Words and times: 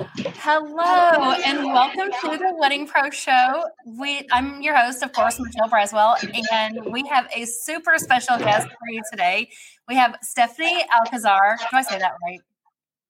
Hello 0.00 1.32
and 1.44 1.66
welcome 1.66 2.10
to 2.22 2.38
the 2.38 2.54
Wedding 2.58 2.86
Pro 2.86 3.10
Show. 3.10 3.64
We 3.84 4.26
I'm 4.32 4.62
your 4.62 4.74
host, 4.74 5.02
of 5.02 5.12
course, 5.12 5.38
Michelle 5.38 5.68
Braswell, 5.68 6.16
and 6.52 6.90
we 6.90 7.06
have 7.08 7.28
a 7.36 7.44
super 7.44 7.98
special 7.98 8.38
guest 8.38 8.68
for 8.68 8.90
you 8.90 9.02
today. 9.10 9.50
We 9.88 9.96
have 9.96 10.16
Stephannie 10.22 10.84
Alcazar. 10.90 11.58
Do 11.70 11.76
I 11.76 11.82
say 11.82 11.98
that 11.98 12.12
right? 12.26 12.40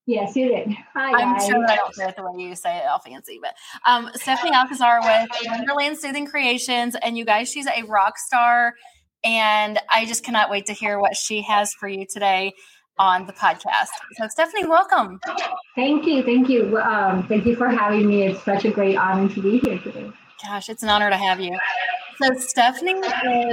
Yes, 0.06 0.34
you 0.34 0.48
did. 0.48 0.70
Hi, 0.94 1.12
I'm 1.12 1.34
guys. 1.34 1.46
sure 1.46 1.60
that 1.60 1.70
I 1.70 1.76
don't 1.76 1.94
say 1.94 2.08
it 2.08 2.16
the 2.16 2.24
way 2.24 2.42
you 2.42 2.56
say 2.56 2.78
it 2.78 2.86
all 2.86 2.98
fancy, 2.98 3.38
but 3.40 3.54
um, 3.86 4.10
Stephannie 4.16 4.56
Alcazar 4.56 5.00
with 5.00 5.30
Wonderland 5.44 5.96
Soothing 5.96 6.26
Creations, 6.26 6.96
and 7.02 7.16
you 7.16 7.24
guys, 7.24 7.48
she's 7.48 7.68
a 7.68 7.84
rock 7.84 8.18
star, 8.18 8.74
and 9.22 9.78
I 9.90 10.06
just 10.06 10.24
cannot 10.24 10.50
wait 10.50 10.66
to 10.66 10.72
hear 10.72 10.98
what 10.98 11.16
she 11.16 11.42
has 11.42 11.72
for 11.72 11.88
you 11.88 12.04
today 12.04 12.52
on 13.00 13.26
the 13.26 13.32
podcast. 13.32 13.88
So, 14.12 14.28
Stephannie, 14.28 14.66
welcome. 14.66 15.18
Thank 15.74 16.04
you. 16.04 16.22
Thank 16.22 16.50
you. 16.50 16.78
Um, 16.78 17.26
thank 17.26 17.46
you 17.46 17.56
for 17.56 17.68
having 17.68 18.06
me. 18.06 18.24
It's 18.24 18.42
such 18.44 18.66
a 18.66 18.70
great 18.70 18.96
honor 18.96 19.28
to 19.34 19.42
be 19.42 19.58
here 19.58 19.78
today. 19.78 20.12
Gosh, 20.44 20.68
it's 20.68 20.82
an 20.82 20.90
honor 20.90 21.08
to 21.08 21.16
have 21.16 21.40
you. 21.40 21.58
So, 22.22 22.34
Stephannie 22.34 23.00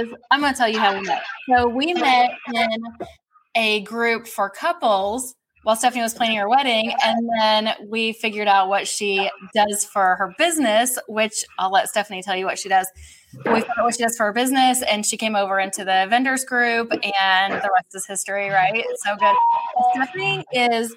is, 0.00 0.14
I'm 0.30 0.40
going 0.40 0.52
to 0.52 0.58
tell 0.58 0.68
you 0.68 0.78
how 0.78 0.94
we 0.94 1.00
met. 1.00 1.22
So, 1.48 1.66
we 1.66 1.94
met 1.94 2.32
in 2.54 2.68
a 3.54 3.80
group 3.80 4.26
for 4.28 4.50
couples 4.50 5.34
while 5.68 5.76
Stephannie 5.76 6.00
was 6.00 6.14
planning 6.14 6.38
her 6.38 6.48
wedding. 6.48 6.94
And 7.04 7.28
then 7.38 7.74
we 7.88 8.14
figured 8.14 8.48
out 8.48 8.70
what 8.70 8.88
she 8.88 9.28
does 9.54 9.84
for 9.84 10.16
her 10.16 10.34
business, 10.38 10.98
which 11.08 11.44
I'll 11.58 11.70
let 11.70 11.90
Stephannie 11.90 12.22
tell 12.22 12.34
you 12.34 12.46
what 12.46 12.58
she 12.58 12.70
does. 12.70 12.88
We 13.44 13.60
found 13.60 13.64
out 13.76 13.84
what 13.84 13.94
she 13.94 14.02
does 14.02 14.16
for 14.16 14.24
her 14.24 14.32
business, 14.32 14.82
and 14.90 15.04
she 15.04 15.18
came 15.18 15.36
over 15.36 15.60
into 15.60 15.84
the 15.84 16.06
vendors 16.08 16.42
group, 16.46 16.90
and 16.90 17.52
the 17.52 17.70
rest 17.76 17.94
is 17.94 18.06
history, 18.06 18.48
right? 18.48 18.82
So 19.04 19.14
good. 19.16 19.36
Stephannie 19.92 20.46
is 20.54 20.96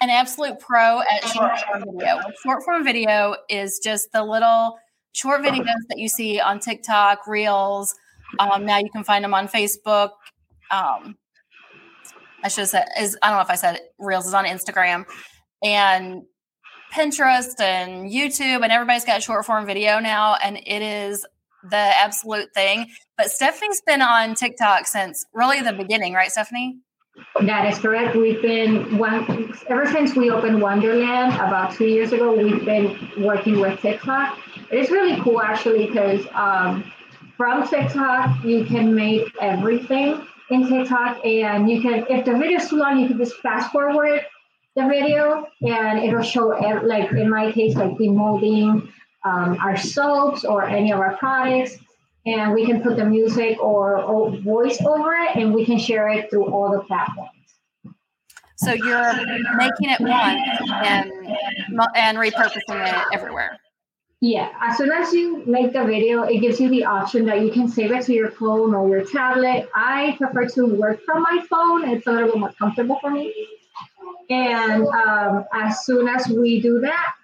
an 0.00 0.10
absolute 0.10 0.60
pro 0.60 1.00
at 1.00 1.26
short 1.26 1.58
form 1.58 1.84
video. 1.90 2.20
Short 2.44 2.62
form 2.62 2.84
video 2.84 3.34
is 3.48 3.80
just 3.82 4.12
the 4.12 4.22
little 4.22 4.78
short 5.10 5.42
videos 5.42 5.74
that 5.88 5.98
you 5.98 6.08
see 6.08 6.38
on 6.38 6.60
TikTok, 6.60 7.26
Reels. 7.26 7.96
Um, 8.38 8.64
now 8.64 8.78
you 8.78 8.90
can 8.90 9.02
find 9.02 9.24
them 9.24 9.34
on 9.34 9.48
Facebook. 9.48 10.10
Um, 10.70 11.16
I 12.42 12.48
should 12.48 12.60
have 12.60 12.68
said 12.68 12.88
is 13.00 13.16
I 13.22 13.28
don't 13.28 13.38
know 13.38 13.42
if 13.42 13.50
I 13.50 13.56
said 13.56 13.80
Reels 13.98 14.26
is 14.26 14.34
on 14.34 14.44
Instagram 14.44 15.04
and 15.62 16.22
Pinterest 16.94 17.60
and 17.60 18.10
YouTube, 18.10 18.62
and 18.62 18.72
everybody's 18.72 19.04
got 19.04 19.22
short 19.22 19.44
form 19.44 19.66
video 19.66 19.98
now, 19.98 20.36
and 20.42 20.56
it 20.56 20.82
is 20.82 21.26
the 21.62 21.76
absolute 21.76 22.52
thing. 22.54 22.86
But 23.16 23.30
Stephannie's 23.30 23.82
been 23.86 24.00
on 24.00 24.34
TikTok 24.34 24.86
since 24.86 25.24
really 25.34 25.60
the 25.60 25.72
beginning, 25.72 26.14
right, 26.14 26.30
Stephannie? 26.30 26.78
That 27.40 27.66
is 27.66 27.78
correct. 27.78 28.16
We've 28.16 28.40
been 28.40 28.96
one 28.96 29.52
ever 29.68 29.86
since 29.86 30.14
we 30.14 30.30
opened 30.30 30.62
Wonderland 30.62 31.34
about 31.34 31.74
two 31.74 31.86
years 31.86 32.12
ago. 32.12 32.32
We've 32.32 32.64
been 32.64 32.96
working 33.18 33.60
with 33.60 33.80
TikTok. 33.80 34.38
It's 34.70 34.90
really 34.90 35.20
cool 35.20 35.40
actually 35.40 35.88
because 35.88 36.24
um, 36.32 36.90
from 37.36 37.66
TikTok 37.66 38.44
you 38.44 38.64
can 38.64 38.94
make 38.94 39.34
everything 39.40 40.26
in 40.50 40.68
TikTok, 40.68 41.24
and 41.24 41.70
you 41.70 41.80
can 41.80 42.06
if 42.08 42.24
the 42.24 42.32
video 42.32 42.58
is 42.58 42.68
too 42.68 42.76
long, 42.76 42.98
you 42.98 43.08
can 43.08 43.18
just 43.18 43.36
fast 43.36 43.72
forward 43.72 44.24
the 44.76 44.86
video, 44.86 45.46
and 45.62 45.98
it'll 45.98 46.22
show 46.22 46.48
like 46.48 47.10
in 47.12 47.30
my 47.30 47.52
case 47.52 47.74
like 47.74 47.92
demolding 47.92 48.88
um, 49.24 49.58
our 49.60 49.76
soaps 49.76 50.44
or 50.44 50.64
any 50.64 50.92
of 50.92 51.00
our 51.00 51.16
products 51.16 51.76
and 52.26 52.52
we 52.52 52.66
can 52.66 52.82
put 52.82 52.96
the 52.96 53.04
music 53.04 53.58
or, 53.58 53.98
or, 53.98 54.36
voice 54.38 54.80
over 54.84 55.14
it 55.14 55.36
and 55.36 55.54
we 55.54 55.64
can 55.64 55.78
share 55.78 56.08
it 56.08 56.28
through 56.30 56.44
all 56.52 56.70
the 56.70 56.80
platforms. 56.80 57.30
So 58.56 58.72
you're 58.72 59.14
making 59.56 59.90
it 59.90 60.00
once 60.00 60.70
and 60.84 61.12
and 61.94 62.18
repurposing 62.18 62.86
it 62.86 63.04
everywhere 63.12 63.58
yeah 64.20 64.50
as 64.60 64.76
soon 64.76 64.90
as 64.90 65.12
you 65.12 65.44
make 65.46 65.72
the 65.72 65.84
video 65.84 66.22
it 66.22 66.38
gives 66.38 66.58
you 66.60 66.68
the 66.68 66.84
option 66.84 67.24
that 67.24 67.40
you 67.40 67.50
can 67.52 67.68
save 67.68 67.92
it 67.92 68.04
to 68.04 68.12
your 68.12 68.30
phone 68.32 68.74
or 68.74 68.88
your 68.88 69.04
tablet 69.04 69.68
i 69.74 70.16
prefer 70.18 70.46
to 70.46 70.66
work 70.66 71.00
from 71.04 71.22
my 71.22 71.44
phone 71.48 71.88
it's 71.88 72.06
a 72.06 72.10
little 72.10 72.28
bit 72.28 72.38
more 72.38 72.52
comfortable 72.58 72.98
for 73.00 73.10
me 73.10 73.32
and 74.30 74.86
um, 74.88 75.44
as 75.54 75.84
soon 75.84 76.08
as 76.08 76.28
we 76.28 76.60
do 76.60 76.80
that 76.80 77.14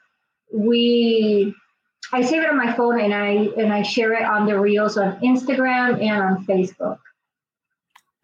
we 0.53 1.55
I 2.13 2.23
save 2.23 2.43
it 2.43 2.51
on 2.51 2.57
my 2.57 2.73
phone 2.73 3.01
and 3.01 3.13
I 3.13 3.49
and 3.61 3.73
I 3.73 3.83
share 3.83 4.13
it 4.13 4.25
on 4.25 4.47
the 4.47 4.59
reels 4.59 4.97
on 4.97 5.19
Instagram 5.21 6.01
and 6.01 6.23
on 6.23 6.47
Facebook. 6.47 6.99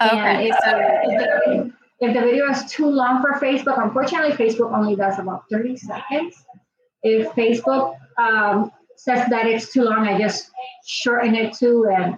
Okay. 0.00 0.49
If, 0.49 0.55
if, 0.55 0.61
the, 0.61 1.73
if 2.00 2.15
the 2.15 2.21
video 2.21 2.49
is 2.50 2.71
too 2.71 2.87
long 2.87 3.21
for 3.21 3.33
Facebook, 3.41 3.83
unfortunately, 3.83 4.33
Facebook 4.33 4.73
only 4.73 4.97
does 4.97 5.19
about 5.19 5.44
30 5.50 5.77
seconds. 5.77 6.43
If 7.03 7.28
Facebook 7.33 7.97
um, 8.20 8.72
says 8.97 9.28
that 9.31 9.47
it's 9.47 9.72
too 9.72 9.84
long, 9.84 10.06
I 10.06 10.19
just 10.19 10.50
shorten 10.86 11.34
it 11.34 11.54
too 11.54 11.88
and 11.94 12.16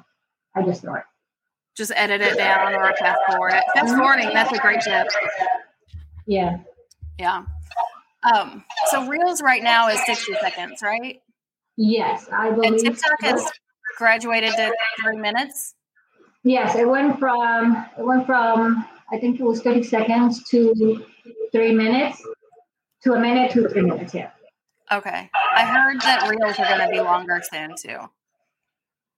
I 0.57 0.63
just 0.63 0.83
throw 0.83 0.95
it. 0.97 1.05
Just 1.77 1.93
edit 1.95 2.21
it 2.21 2.37
down 2.37 2.75
or 2.75 2.93
fast 2.99 3.21
forward 3.31 3.55
it. 3.55 3.65
Fast 3.75 3.95
forwarding, 3.95 4.29
that's 4.35 4.53
a 4.53 4.61
great 4.61 4.81
tip. 4.81 5.07
Yeah. 6.27 6.59
Yeah. 7.19 7.45
Um, 8.35 8.65
so 8.91 9.07
Reels 9.07 9.43
right 9.43 9.63
now 9.63 9.89
is 9.89 10.05
60 10.05 10.35
seconds, 10.35 10.81
right? 10.83 11.21
Yes, 11.77 12.29
I 12.33 12.51
believe. 12.51 12.73
And 12.73 12.81
TikTok 12.81 13.21
has 13.23 13.51
graduated 13.97 14.53
to 14.55 14.75
three 15.03 15.17
minutes. 15.17 15.75
Yes, 16.45 16.75
it 16.75 16.89
went 16.89 17.19
from 17.19 17.87
it 17.99 18.05
went 18.05 18.27
from 18.27 18.87
I 19.13 19.19
think 19.19 19.39
it 19.39 19.45
was 19.45 19.63
thirty 19.63 19.83
seconds 19.83 20.43
to 20.51 21.05
three 21.53 21.73
minutes 21.73 22.23
to 23.05 23.15
a 23.15 23.21
minute 23.21 23.53
to 23.53 23.69
three 23.69 23.83
minutes. 23.83 24.15
Yeah. 24.15 24.31
Okay, 24.93 25.31
I 25.57 25.65
heard 25.65 26.01
that 26.03 26.29
reels 26.29 26.59
are 26.59 26.67
going 26.67 26.87
to 26.87 26.89
be 26.89 27.01
longer 27.01 27.41
soon 27.51 27.75
too. 27.77 27.99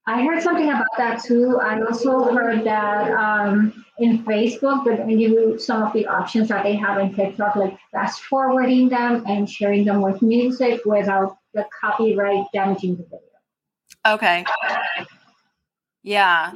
I 0.07 0.23
heard 0.23 0.43
something 0.43 0.69
about 0.69 0.87
that 0.99 1.25
too. 1.25 1.59
I 1.63 1.81
also 1.81 2.33
heard 2.35 2.63
that 2.65 3.11
um, 3.13 3.85
in 3.99 4.23
Facebook 4.25 4.85
they're 4.85 4.99
going 4.99 5.09
to 5.09 5.17
give 5.17 5.31
you 5.31 5.59
some 5.59 5.83
of 5.83 5.93
the 5.95 6.07
options 6.07 6.49
that 6.49 6.63
they 6.63 6.77
have 6.77 6.99
in 6.99 7.15
TikTok, 7.15 7.57
like 7.57 7.77
fast 7.91 8.23
forwarding 8.23 8.91
them 8.91 9.25
and 9.27 9.49
sharing 9.49 9.85
them 9.85 10.03
with 10.03 10.21
music 10.21 10.83
without 10.85 11.39
the 11.55 11.67
copyright 11.81 12.45
damaging 12.53 12.97
the 12.97 13.03
video. 13.05 13.21
Okay. 14.07 14.45
Yeah, 16.03 16.53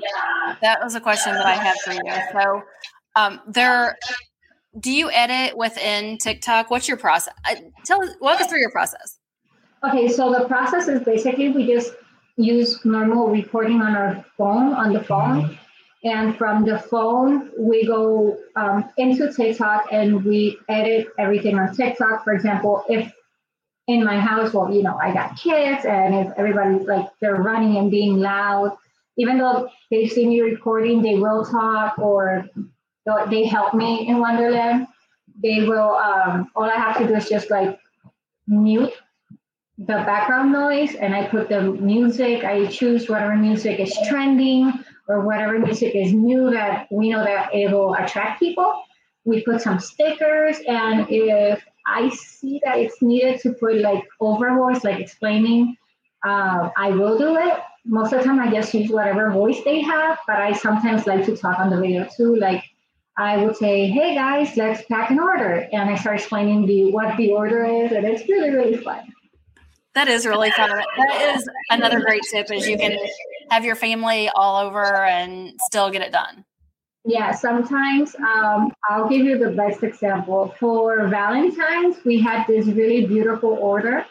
that 0.61 0.83
was 0.83 0.95
a 0.95 1.01
question 1.01 1.33
that 1.33 1.47
I 1.47 1.55
had 1.55 1.75
for 1.83 1.93
you. 1.93 2.13
So, 2.33 2.63
um, 3.17 3.41
there, 3.47 3.97
do 4.81 4.91
you 4.91 5.11
edit 5.11 5.57
within 5.57 6.19
TikTok? 6.19 6.71
What's 6.71 6.89
your 6.89 6.97
process? 6.97 7.35
Uh, 7.49 7.57
tell 7.85 8.01
walk 8.21 8.41
us 8.41 8.49
through 8.49 8.61
your 8.61 8.71
process. 8.71 9.19
Okay, 9.85 10.09
so 10.09 10.33
the 10.33 10.47
process 10.47 10.89
is 10.89 11.03
basically 11.03 11.49
we 11.51 11.67
just 11.67 11.93
use 12.37 12.85
normal 12.85 13.29
recording 13.29 13.81
on 13.81 13.95
our 13.95 14.25
phone 14.37 14.73
on 14.73 14.93
the 14.93 15.03
phone, 15.03 15.59
and 16.05 16.37
from 16.37 16.65
the 16.65 16.79
phone 16.79 17.51
we 17.59 17.87
go 17.87 18.39
um, 18.57 18.89
into 18.97 19.33
TikTok 19.33 19.87
and 19.93 20.25
we 20.25 20.59
edit 20.69 21.09
everything 21.19 21.59
on 21.59 21.75
TikTok. 21.75 22.25
For 22.25 22.33
example, 22.33 22.85
if 22.89 23.13
in 23.87 24.05
my 24.05 24.21
house, 24.21 24.53
well, 24.53 24.73
you 24.73 24.83
know, 24.83 24.99
I 25.01 25.13
got 25.13 25.37
kids, 25.37 25.85
and 25.85 26.15
if 26.15 26.33
everybody's 26.37 26.87
like 26.87 27.09
they're 27.21 27.37
running 27.37 27.77
and 27.77 27.91
being 27.91 28.19
loud, 28.19 28.77
even 29.17 29.39
though 29.39 29.69
they 29.91 30.07
see 30.07 30.27
me 30.27 30.41
recording, 30.41 31.03
they 31.03 31.17
will 31.17 31.45
talk 31.45 31.99
or 31.99 32.49
they 33.31 33.45
help 33.45 33.75
me 33.75 34.09
in 34.09 34.19
Wonderland. 34.19 34.87
They 35.43 35.65
will. 35.65 35.95
Um, 35.97 36.51
all 36.57 36.65
I 36.65 36.75
have 36.75 36.99
to 36.99 37.07
do 37.07 37.15
is 37.15 37.29
just 37.29 37.51
like 37.51 37.79
mute 38.47 38.93
the 39.79 40.03
background 40.05 40.53
noise, 40.53 40.95
and 40.97 41.15
I 41.15 41.27
put 41.27 41.49
the 41.49 41.63
music. 41.63 42.45
I 42.45 42.67
choose 42.67 43.09
whatever 43.09 43.37
music 43.37 43.79
is 43.79 43.97
trending 44.09 44.73
or 45.07 45.21
whatever 45.21 45.59
music 45.59 45.95
is 45.95 46.13
new 46.13 46.51
that 46.51 46.89
we 46.91 47.11
know 47.11 47.23
that 47.25 47.55
it 47.55 47.71
will 47.71 47.95
attract 47.95 48.41
people. 48.41 48.83
We 49.25 49.43
put 49.43 49.63
some 49.63 49.79
stickers, 49.79 50.59
and 50.67 51.07
if 51.09 51.65
I 51.87 52.09
see 52.11 52.61
that 52.65 52.79
it's 52.79 53.01
needed 53.01 53.41
to 53.41 53.53
put 53.53 53.77
like 53.77 54.05
overwords, 54.21 54.83
like 54.83 54.99
explaining, 54.99 55.77
uh, 56.25 56.71
I 56.77 56.91
will 56.91 57.17
do 57.17 57.37
it. 57.37 57.61
Most 57.85 58.13
of 58.13 58.19
the 58.19 58.25
time, 58.25 58.41
I 58.41 58.51
just 58.51 58.75
use 58.75 58.91
whatever 58.91 59.31
voice 59.31 59.63
they 59.65 59.81
have, 59.81 60.19
but 60.27 60.37
I 60.37 60.53
sometimes 60.53 61.07
like 61.07 61.25
to 61.27 61.37
talk 61.37 61.59
on 61.61 61.71
the 61.71 61.81
video 61.81 62.07
too. 62.17 62.35
Like 62.35 62.65
I 63.19 63.37
would 63.37 63.57
say, 63.57 63.89
"Hey 63.89 64.15
guys, 64.15 64.57
let's 64.57 64.85
pack 64.87 65.11
an 65.11 65.19
order," 65.19 65.69
and 65.73 65.91
I 65.91 65.97
start 65.97 66.17
explaining 66.21 66.67
the 66.67 66.93
what 66.93 67.17
the 67.17 67.33
order 67.33 67.65
is, 67.65 67.93
and 67.93 68.07
it's 68.07 68.29
really 68.29 68.51
really 68.51 68.77
fun. 68.77 69.13
That 69.95 70.09
is 70.09 70.25
really 70.25 70.53
fun. 70.53 70.71
That 70.71 71.35
is 71.37 71.49
another 71.71 72.01
great 72.01 72.23
tip: 72.31 72.51
is 72.53 72.69
you 72.69 72.79
can 72.79 72.97
have 73.51 73.65
your 73.65 73.75
family 73.75 74.31
all 74.35 74.65
over 74.65 74.85
and 75.05 75.53
still 75.67 75.91
get 75.91 76.03
it 76.03 76.13
done. 76.13 76.45
Yeah, 77.05 77.33
sometimes 77.33 78.15
um, 78.17 78.73
I'll 78.89 79.09
give 79.09 79.25
you 79.25 79.39
the 79.39 79.51
best 79.51 79.83
example. 79.83 80.55
For 80.61 81.09
Valentine's, 81.09 81.97
we 82.05 82.21
had 82.21 82.47
this 82.47 82.67
really 82.67 83.07
beautiful 83.07 83.51
order, 83.51 84.05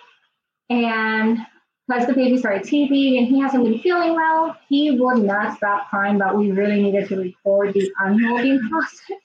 and 0.70 1.40
because 1.88 2.08
the 2.08 2.14
baby 2.14 2.38
started 2.38 2.64
teething 2.64 3.18
and 3.18 3.28
he 3.28 3.40
hasn't 3.40 3.64
been 3.64 3.80
feeling 3.80 4.14
well, 4.14 4.58
he 4.68 4.92
would 4.92 5.24
not 5.24 5.58
stop 5.58 5.90
crying. 5.90 6.18
But 6.18 6.38
we 6.38 6.52
really 6.52 6.82
needed 6.82 7.08
to 7.10 7.18
record 7.18 7.74
the 7.74 7.92
unmolding 8.00 8.60
process, 8.70 9.18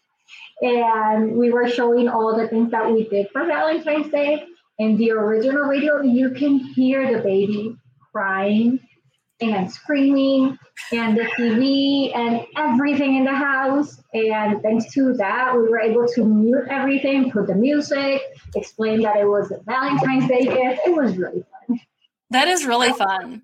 and 0.61 1.33
we 1.37 1.51
were 1.51 1.69
showing 1.69 2.09
all 2.09 2.37
the 2.37 2.49
things 2.49 2.71
that 2.71 2.91
we 2.91 3.09
did 3.09 3.29
for 3.31 3.45
Valentine's 3.47 4.11
Day. 4.11 4.45
In 4.79 4.97
the 4.97 5.11
original 5.13 5.69
video, 5.69 6.01
you 6.01 6.31
can 6.31 6.59
hear 6.59 7.15
the 7.15 7.23
baby 7.23 7.77
crying 8.11 8.81
and 9.41 9.71
screaming 9.71 10.59
and 10.93 11.17
the 11.17 11.23
TV 11.23 12.15
and 12.17 12.47
everything 12.57 13.17
in 13.17 13.25
the 13.25 13.35
house. 13.35 14.01
And 14.15 14.63
thanks 14.63 14.93
to 14.95 15.15
that, 15.15 15.55
we 15.57 15.69
were 15.69 15.81
able 15.81 16.07
to 16.09 16.25
mute 16.25 16.67
everything, 16.71 17.31
put 17.31 17.49
the 17.49 17.55
music, 17.55 18.23
explain 18.55 19.03
that 19.03 19.17
it 19.17 19.27
was 19.27 19.51
a 19.51 19.61
Valentine's 19.65 20.29
Day 20.29 20.45
gift. 20.45 20.81
It 20.87 20.95
was 20.95 21.17
really 21.17 21.43
fun. 21.43 21.62
That 22.33 22.49
is 22.49 22.65
really 22.67 22.93
fun. 22.93 23.43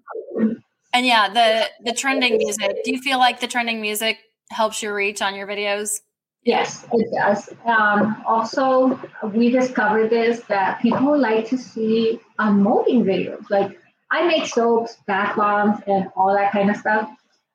And 0.94 1.06
yeah, 1.06 1.28
the 1.28 1.68
the 1.84 1.94
trending 1.96 2.38
music. 2.38 2.82
Do 2.84 2.90
you 2.90 3.00
feel 3.00 3.18
like 3.18 3.40
the 3.40 3.46
trending 3.46 3.80
music 3.80 4.18
helps 4.50 4.82
your 4.82 4.94
reach 4.94 5.20
on 5.22 5.34
your 5.34 5.46
videos? 5.46 6.00
Yes, 6.44 6.86
it 6.92 7.08
does. 7.14 7.50
Um, 7.66 8.22
also, 8.26 8.98
we 9.22 9.50
discovered 9.50 10.08
this 10.08 10.40
that 10.48 10.80
people 10.80 11.18
like 11.18 11.46
to 11.50 11.58
see 11.58 12.18
unmolding 12.38 13.04
videos. 13.04 13.50
Like 13.50 13.78
I 14.10 14.26
make 14.26 14.46
soaps, 14.46 14.96
bath 15.06 15.36
bombs, 15.36 15.82
and 15.86 16.08
all 16.16 16.32
that 16.32 16.52
kind 16.52 16.70
of 16.70 16.76
stuff. 16.76 17.10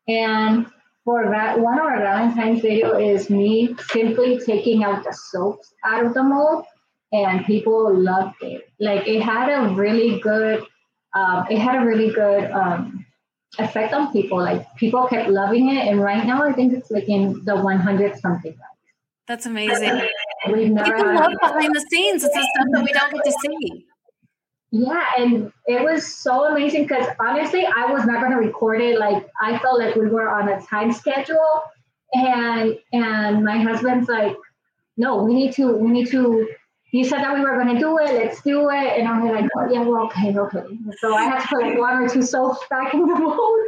And 0.07 0.67
for 1.03 1.29
that, 1.29 1.59
one 1.59 1.79
of 1.79 1.85
our 1.85 1.99
Valentine's 1.99 2.61
video 2.61 2.97
is 2.97 3.29
me 3.29 3.75
simply 3.89 4.39
taking 4.45 4.83
out 4.83 5.03
the 5.03 5.13
soaps 5.13 5.73
out 5.83 6.05
of 6.05 6.13
the 6.13 6.21
mold, 6.21 6.65
and 7.11 7.43
people 7.45 7.91
loved 7.93 8.35
it. 8.41 8.69
Like 8.79 9.07
it 9.07 9.21
had 9.21 9.49
a 9.49 9.73
really 9.73 10.19
good, 10.19 10.63
um, 11.13 11.45
it 11.49 11.59
had 11.59 11.81
a 11.81 11.85
really 11.85 12.11
good 12.11 12.51
um, 12.51 13.05
effect 13.59 13.93
on 13.93 14.11
people. 14.11 14.37
Like 14.37 14.65
people 14.75 15.07
kept 15.07 15.29
loving 15.29 15.69
it, 15.69 15.87
and 15.87 16.01
right 16.01 16.25
now 16.25 16.43
I 16.43 16.53
think 16.53 16.73
it's 16.73 16.91
like 16.91 17.07
in 17.09 17.43
the 17.45 17.55
100 17.55 18.19
something. 18.19 18.55
That's 19.27 19.45
amazing. 19.45 20.01
We've 20.51 20.69
never 20.69 20.95
people 20.95 21.15
love 21.15 21.31
behind 21.39 21.73
the 21.73 21.85
scenes. 21.89 22.23
It's 22.23 22.33
the 22.33 22.47
stuff 22.55 22.67
that 22.71 22.83
we 22.83 22.91
don't 22.91 23.13
get 23.13 23.23
to 23.23 23.31
see. 23.41 23.85
Yeah, 24.71 25.05
and 25.19 25.53
it 25.67 25.83
was 25.83 26.15
so 26.15 26.45
amazing 26.45 26.83
because 26.83 27.05
honestly, 27.19 27.63
I 27.63 27.85
was 27.85 28.05
not 28.05 28.19
going 28.21 28.31
to 28.31 28.37
record 28.37 28.81
it. 28.81 28.97
Like 28.97 29.29
I 29.39 29.59
felt 29.59 29.79
like 29.79 29.95
we 29.95 30.09
were 30.09 30.27
on 30.27 30.49
a 30.49 30.59
time 30.61 30.91
schedule, 30.91 31.61
and 32.13 32.77
and 32.91 33.45
my 33.45 33.59
husband's 33.59 34.09
like, 34.09 34.35
"No, 34.97 35.23
we 35.23 35.35
need 35.35 35.53
to, 35.53 35.77
we 35.77 35.89
need 35.89 36.09
to." 36.09 36.49
You 36.93 37.03
said 37.03 37.21
that 37.21 37.33
we 37.33 37.41
were 37.41 37.55
going 37.61 37.73
to 37.73 37.79
do 37.79 37.97
it. 37.97 38.13
Let's 38.13 38.41
do 38.43 38.69
it. 38.69 38.99
And 38.99 39.07
I'm 39.07 39.27
like, 39.27 39.49
oh, 39.57 39.67
yeah, 39.69 39.81
well, 39.81 40.05
okay, 40.05 40.37
okay. 40.37 40.63
So 40.99 41.15
I 41.15 41.23
had 41.23 41.41
to 41.41 41.47
put 41.47 41.63
like 41.63 41.77
one 41.77 42.03
or 42.03 42.07
two 42.07 42.21
soaps 42.21 42.59
back 42.69 42.93
in 42.93 43.01
the 43.01 43.15
mold, 43.15 43.59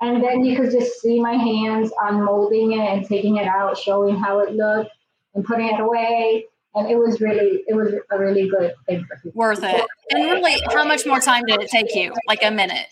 and 0.00 0.22
then 0.22 0.44
you 0.44 0.56
could 0.56 0.72
just 0.72 1.00
see 1.00 1.20
my 1.20 1.34
hands 1.34 1.92
on 2.02 2.24
molding 2.24 2.72
it 2.72 2.80
and 2.80 3.06
taking 3.06 3.36
it 3.36 3.46
out, 3.46 3.78
showing 3.78 4.16
how 4.16 4.40
it 4.40 4.54
looked, 4.54 4.90
and 5.34 5.44
putting 5.44 5.68
it 5.68 5.80
away 5.80 6.46
and 6.74 6.90
it 6.90 6.96
was 6.96 7.20
really 7.20 7.62
it 7.66 7.74
was 7.74 7.92
a 8.10 8.18
really 8.18 8.48
good 8.48 8.74
thing 8.86 9.04
for 9.04 9.16
people. 9.16 9.32
Worth 9.34 9.62
it. 9.62 9.84
And 10.10 10.24
really, 10.24 10.60
how 10.72 10.84
much 10.84 11.06
more 11.06 11.20
time 11.20 11.42
did 11.46 11.60
it 11.60 11.70
take 11.70 11.94
you? 11.94 12.12
Like 12.26 12.42
a 12.42 12.50
minute. 12.50 12.86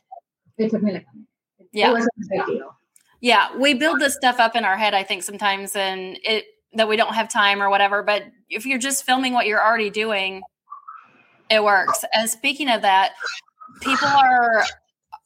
It 0.58 0.70
took 0.70 0.82
me 0.82 0.92
like 0.92 1.06
yeah. 1.72 1.90
It 1.90 1.94
was 1.94 2.04
a 2.04 2.10
big 2.28 2.46
deal. 2.46 2.76
Yeah, 3.20 3.56
we 3.56 3.74
build 3.74 4.00
this 4.00 4.14
stuff 4.14 4.40
up 4.40 4.56
in 4.56 4.64
our 4.64 4.76
head. 4.76 4.94
I 4.94 5.02
think 5.02 5.22
sometimes, 5.22 5.76
and 5.76 6.18
it 6.22 6.44
that 6.74 6.88
we 6.88 6.96
don't 6.96 7.14
have 7.14 7.28
time 7.28 7.62
or 7.62 7.70
whatever. 7.70 8.02
But 8.02 8.24
if 8.48 8.66
you're 8.66 8.78
just 8.78 9.04
filming 9.04 9.32
what 9.32 9.46
you're 9.46 9.64
already 9.64 9.90
doing, 9.90 10.42
it 11.50 11.62
works. 11.62 12.04
And 12.12 12.28
speaking 12.30 12.70
of 12.70 12.82
that, 12.82 13.12
people 13.80 14.08
are 14.08 14.64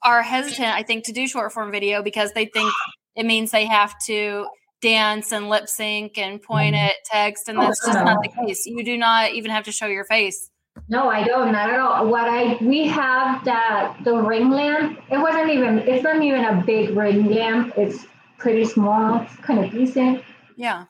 are 0.03 0.23
hesitant, 0.23 0.69
I 0.69 0.83
think, 0.83 1.05
to 1.05 1.13
do 1.13 1.27
short 1.27 1.53
form 1.53 1.71
video 1.71 2.03
because 2.03 2.33
they 2.33 2.47
think 2.47 2.73
it 3.17 3.25
means 3.25 3.51
they 3.51 3.67
have 3.67 3.95
to 4.07 4.47
dance 4.81 5.33
and 5.33 5.49
lip 5.49 5.69
sync 5.69 6.19
and 6.19 6.43
point 6.43 6.75
mm-hmm. 6.75 6.87
at 6.87 6.93
text, 7.07 7.49
and 7.49 7.59
that's 7.59 7.85
just 7.85 7.99
not 7.99 8.19
the 8.23 8.29
case. 8.29 8.67
You 8.67 8.85
do 8.85 8.97
not 8.97 9.33
even 9.33 9.51
have 9.51 9.65
to 9.65 9.73
show 9.73 9.87
your 9.87 10.05
face. 10.05 10.51
No, 10.89 11.09
I 11.09 11.25
don't. 11.25 11.53
Not 11.53 11.71
at 11.71 11.79
all. 11.79 12.09
What 12.09 12.29
I 12.29 12.59
we 12.61 12.87
have 12.89 13.45
that 13.45 13.97
the 14.05 14.15
ring 14.17 14.51
lamp. 14.51 15.01
It 15.11 15.19
wasn't 15.19 15.51
even. 15.51 15.79
It's 15.81 16.03
not 16.03 16.23
even 16.23 16.45
a 16.45 16.63
big 16.67 16.97
ring 16.97 17.27
lamp. 17.27 17.73
It's 17.77 18.07
pretty 18.39 18.65
small. 18.65 19.23
It's 19.23 19.37
kind 19.37 19.65
of 19.65 19.71
decent. 19.71 20.23
Yeah. 20.57 20.85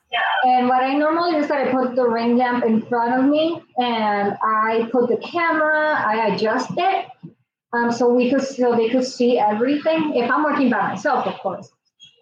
And 0.44 0.68
what 0.68 0.82
I 0.82 0.94
normally 0.94 1.32
do 1.32 1.38
is 1.38 1.48
that 1.48 1.68
I 1.68 1.72
put 1.72 1.96
the 1.96 2.06
ring 2.06 2.36
lamp 2.36 2.64
in 2.64 2.82
front 2.82 3.18
of 3.18 3.30
me, 3.30 3.62
and 3.78 4.36
I 4.42 4.88
put 4.92 5.08
the 5.08 5.16
camera. 5.16 6.02
I 6.06 6.34
adjust 6.34 6.72
it, 6.76 7.06
um, 7.72 7.90
so 7.90 8.12
we 8.12 8.30
could 8.30 8.42
so 8.42 8.76
they 8.76 8.90
could 8.90 9.04
see 9.04 9.38
everything. 9.38 10.14
If 10.14 10.30
I'm 10.30 10.42
working 10.44 10.70
by 10.70 10.90
myself, 10.90 11.26
of 11.26 11.34
course 11.40 11.70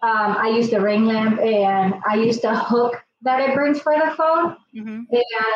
um, 0.03 0.35
I 0.37 0.49
use 0.49 0.69
the 0.69 0.81
ring 0.81 1.05
lamp 1.05 1.39
and 1.39 1.95
I 2.05 2.15
use 2.15 2.41
the 2.41 2.53
hook 2.53 3.01
that 3.21 3.39
it 3.39 3.55
brings 3.55 3.79
for 3.79 3.93
the 3.93 4.13
phone. 4.17 4.57
Mm-hmm. 4.75 5.03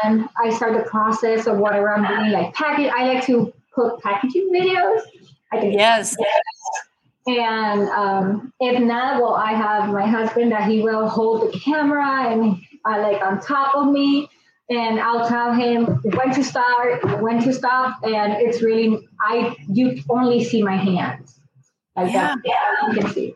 And 0.06 0.30
I 0.42 0.56
start 0.56 0.74
the 0.74 0.89
process 0.89 1.48
of 1.48 1.57
whatever 1.57 1.94
I'm 1.94 2.07
doing, 2.07 2.31
like 2.31 2.54
package. 2.54 2.89
I 2.95 3.13
like 3.13 3.25
to 3.25 3.54
put 3.75 4.01
packaging 4.01 4.50
videos. 4.54 5.01
I 5.51 5.60
think 5.60 5.74
yes. 5.74 6.16
And 7.27 7.89
um, 7.89 8.53
if 8.62 8.81
not, 8.81 9.21
well, 9.21 9.35
I 9.35 9.51
have 9.51 9.89
my 9.89 10.07
husband 10.07 10.53
that 10.53 10.69
he 10.69 10.81
will 10.81 11.09
hold 11.09 11.51
the 11.51 11.59
camera 11.59 12.31
and 12.31 12.57
I 12.85 13.00
uh, 13.00 13.01
like 13.01 13.21
on 13.21 13.41
top 13.41 13.75
of 13.75 13.91
me, 13.91 14.29
and 14.69 15.00
I'll 15.00 15.27
tell 15.27 15.53
him 15.53 15.85
when 15.85 16.33
to 16.33 16.44
start, 16.44 17.21
when 17.21 17.44
to 17.44 17.53
stop, 17.53 18.00
and 18.03 18.33
it's 18.33 18.62
really 18.62 19.07
I 19.21 19.56
you 19.71 20.01
only 20.09 20.44
see 20.44 20.63
my 20.63 20.77
hands. 20.77 21.39
Like 21.95 22.13
yeah. 22.13 22.35
that. 22.35 22.38
Yeah, 22.45 22.88
you 22.88 23.01
can 23.01 23.13
see. 23.13 23.35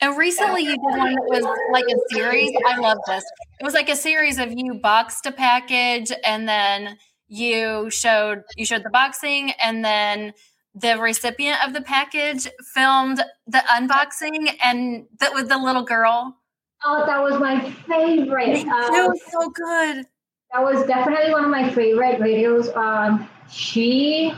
And 0.00 0.16
recently 0.16 0.62
you 0.62 0.70
did 0.70 0.80
one 0.80 1.14
that 1.14 1.24
was 1.28 1.58
like 1.72 1.84
a 1.84 2.14
series. 2.14 2.52
I 2.66 2.78
love 2.78 2.98
this. 3.06 3.24
It 3.60 3.64
was 3.64 3.74
like 3.74 3.88
a 3.88 3.96
series 3.96 4.38
of 4.38 4.52
you 4.54 4.74
boxed 4.74 5.26
a 5.26 5.32
package 5.32 6.12
and 6.24 6.48
then 6.48 6.98
you 7.26 7.90
showed 7.90 8.42
you 8.56 8.64
showed 8.64 8.84
the 8.84 8.90
boxing 8.90 9.52
and 9.62 9.84
then 9.84 10.32
the 10.80 10.98
recipient 10.98 11.58
of 11.66 11.72
the 11.72 11.80
package 11.80 12.48
filmed 12.74 13.22
the 13.46 13.62
unboxing 13.70 14.54
and 14.62 15.06
that 15.20 15.34
with 15.34 15.48
the 15.48 15.58
little 15.58 15.84
girl. 15.84 16.36
Oh, 16.84 17.04
that 17.06 17.22
was 17.22 17.40
my 17.40 17.70
favorite. 17.88 18.50
It 18.50 18.68
um, 18.68 19.08
was 19.08 19.20
so 19.30 19.50
good. 19.50 20.06
That 20.52 20.62
was 20.62 20.86
definitely 20.86 21.32
one 21.32 21.44
of 21.44 21.50
my 21.50 21.70
favorite 21.70 22.20
videos. 22.20 22.74
Um, 22.76 23.28
she, 23.50 24.32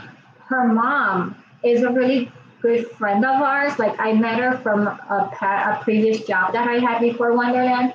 her 0.47 0.67
mom 0.67 1.35
is 1.63 1.83
a 1.83 1.89
really 1.89 2.31
good 2.61 2.89
friend 2.91 3.23
of 3.25 3.41
ours. 3.41 3.77
Like 3.79 3.97
I 3.99 4.13
met 4.13 4.39
her 4.39 4.57
from 4.57 4.87
a, 4.87 5.37
a 5.41 5.79
previous 5.83 6.25
job 6.25 6.53
that 6.53 6.67
I 6.67 6.79
had 6.79 6.99
before 6.99 7.33
Wonderland, 7.33 7.93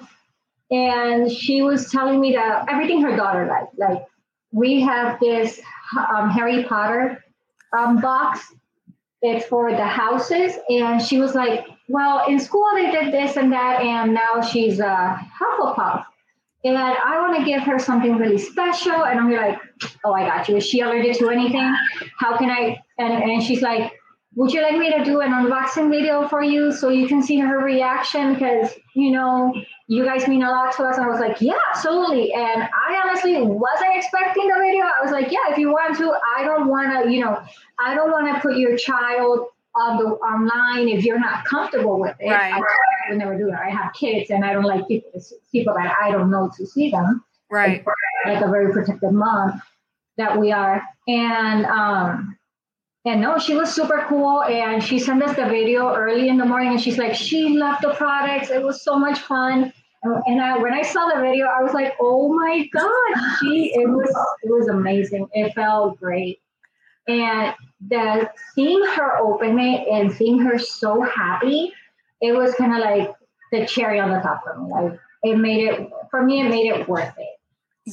and 0.70 1.30
she 1.30 1.62
was 1.62 1.90
telling 1.90 2.20
me 2.20 2.32
that 2.34 2.66
everything 2.68 3.00
her 3.02 3.16
daughter 3.16 3.46
liked. 3.46 3.78
Like 3.78 4.04
we 4.52 4.80
have 4.80 5.18
this 5.20 5.60
um, 5.96 6.30
Harry 6.30 6.64
Potter 6.64 7.22
um, 7.76 8.00
box. 8.00 8.40
It's 9.22 9.46
for 9.46 9.70
the 9.70 9.84
houses, 9.84 10.54
and 10.68 11.00
she 11.02 11.18
was 11.18 11.34
like, 11.34 11.66
"Well, 11.88 12.26
in 12.28 12.38
school 12.38 12.68
they 12.74 12.90
did 12.90 13.12
this 13.12 13.36
and 13.36 13.52
that, 13.52 13.80
and 13.80 14.14
now 14.14 14.40
she's 14.40 14.78
a 14.78 15.18
Hufflepuff." 15.40 16.04
And 16.64 16.76
I 16.76 17.20
want 17.20 17.38
to 17.38 17.44
give 17.44 17.62
her 17.62 17.78
something 17.78 18.16
really 18.16 18.38
special. 18.38 19.04
And 19.04 19.20
I'm 19.20 19.30
like, 19.30 19.58
oh, 20.04 20.12
I 20.12 20.26
got 20.26 20.48
you. 20.48 20.56
Is 20.56 20.66
she 20.66 20.80
allergic 20.80 21.16
to 21.18 21.30
anything? 21.30 21.72
How 22.18 22.36
can 22.36 22.50
I? 22.50 22.82
And, 22.98 23.12
and 23.12 23.42
she's 23.42 23.62
like, 23.62 23.92
would 24.36 24.52
you 24.52 24.60
like 24.60 24.76
me 24.76 24.92
to 24.92 25.02
do 25.02 25.22
an 25.22 25.32
unboxing 25.32 25.90
video 25.90 26.28
for 26.28 26.42
you 26.42 26.70
so 26.70 26.90
you 26.90 27.08
can 27.08 27.22
see 27.22 27.38
her 27.38 27.58
reaction? 27.58 28.34
Because, 28.34 28.70
you 28.94 29.10
know, 29.10 29.54
you 29.88 30.04
guys 30.04 30.28
mean 30.28 30.42
a 30.42 30.50
lot 30.50 30.76
to 30.76 30.84
us. 30.84 30.98
And 30.98 31.06
I 31.06 31.08
was 31.08 31.20
like, 31.20 31.40
yeah, 31.40 31.54
absolutely. 31.70 32.34
And 32.34 32.62
I 32.62 33.02
honestly 33.02 33.40
wasn't 33.40 33.94
expecting 33.94 34.46
the 34.46 34.54
video. 34.60 34.84
I 34.84 35.02
was 35.02 35.10
like, 35.10 35.32
yeah, 35.32 35.50
if 35.50 35.56
you 35.56 35.70
want 35.70 35.96
to, 35.96 36.12
I 36.36 36.44
don't 36.44 36.68
want 36.68 37.04
to, 37.04 37.10
you 37.10 37.24
know, 37.24 37.42
I 37.78 37.94
don't 37.94 38.12
want 38.12 38.34
to 38.34 38.40
put 38.42 38.58
your 38.58 38.76
child 38.76 39.46
on 39.74 39.96
the 39.96 40.04
online 40.04 40.88
if 40.88 41.02
you're 41.02 41.18
not 41.18 41.46
comfortable 41.46 41.98
with 41.98 42.16
it. 42.20 42.28
Right. 42.28 42.52
I, 42.52 42.58
I 42.58 43.08
would 43.08 43.18
never 43.18 43.38
do 43.38 43.46
that. 43.46 43.60
I 43.60 43.70
have 43.70 43.94
kids 43.94 44.28
and 44.28 44.44
I 44.44 44.52
don't 44.52 44.64
like 44.64 44.86
people, 44.86 45.12
people 45.50 45.72
that 45.74 45.96
I 45.98 46.10
don't 46.10 46.30
know 46.30 46.50
to 46.58 46.66
see 46.66 46.90
them. 46.90 47.24
Right. 47.50 47.82
Like 48.26 48.44
a 48.44 48.48
very 48.48 48.70
protective 48.70 49.12
mom 49.12 49.62
that 50.18 50.38
we 50.38 50.52
are. 50.52 50.82
And, 51.08 51.64
um, 51.64 52.35
and 53.06 53.20
no, 53.20 53.38
she 53.38 53.54
was 53.54 53.72
super 53.72 54.04
cool. 54.08 54.42
And 54.42 54.82
she 54.82 54.98
sent 54.98 55.22
us 55.22 55.36
the 55.36 55.46
video 55.46 55.94
early 55.94 56.28
in 56.28 56.36
the 56.36 56.44
morning 56.44 56.72
and 56.72 56.80
she's 56.80 56.98
like, 56.98 57.14
she 57.14 57.50
loved 57.50 57.82
the 57.82 57.94
products. 57.94 58.50
It 58.50 58.62
was 58.62 58.82
so 58.82 58.98
much 58.98 59.20
fun. 59.20 59.72
And 60.02 60.42
I, 60.42 60.58
when 60.58 60.72
I 60.72 60.82
saw 60.82 61.08
the 61.14 61.20
video, 61.20 61.46
I 61.46 61.62
was 61.62 61.72
like, 61.72 61.94
oh 62.00 62.32
my 62.32 62.68
God, 62.72 63.38
she, 63.40 63.72
it 63.74 63.88
was, 63.88 64.08
it 64.42 64.50
was 64.50 64.68
amazing. 64.68 65.28
It 65.32 65.54
felt 65.54 65.98
great. 65.98 66.40
And 67.08 67.54
the 67.88 68.28
seeing 68.54 68.84
her 68.84 69.18
open 69.18 69.58
it 69.60 69.86
and 69.88 70.12
seeing 70.12 70.40
her 70.40 70.58
so 70.58 71.02
happy, 71.02 71.72
it 72.20 72.32
was 72.32 72.54
kind 72.56 72.74
of 72.74 72.80
like 72.80 73.14
the 73.52 73.66
cherry 73.66 74.00
on 74.00 74.10
the 74.10 74.18
top 74.18 74.42
for 74.42 74.58
me. 74.58 74.70
Like 74.70 74.98
it 75.22 75.36
made 75.36 75.68
it, 75.68 75.88
for 76.10 76.22
me, 76.22 76.40
it 76.40 76.50
made 76.50 76.66
it 76.66 76.88
worth 76.88 77.14
it. 77.16 77.35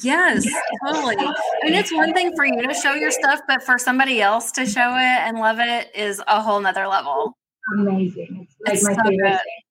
Yes, 0.02 0.48
totally. 0.86 1.16
I 1.20 1.34
mean, 1.64 1.76
it's 1.76 1.94
one 1.94 2.14
thing 2.14 2.36
for 2.36 2.46
you 2.46 2.68
to 2.68 2.74
show 2.74 2.96
your 2.96 3.12
stuff, 3.12 3.42
but 3.48 3.62
for 3.62 3.78
somebody 3.78 4.22
else 4.22 4.52
to 4.54 4.66
show 4.66 4.90
it 4.96 5.20
and 5.28 5.38
love 5.38 5.60
it 5.60 5.92
is 5.96 6.22
a 6.28 6.42
whole 6.42 6.60
nother 6.60 6.88
level. 6.88 7.38
Amazing. 7.78 8.48
It's 8.48 8.56
like 8.66 8.74
it's 8.76 8.84
my 8.84 8.94
so 8.94 9.02
favorite 9.04 9.18
good. 9.18 9.38
thing. 9.38 9.62